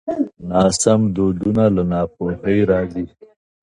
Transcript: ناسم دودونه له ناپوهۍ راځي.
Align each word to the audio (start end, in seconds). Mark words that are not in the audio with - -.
ناسم 0.49 1.01
دودونه 1.15 1.63
له 1.75 1.83
ناپوهۍ 1.91 2.59
راځي. 2.71 3.05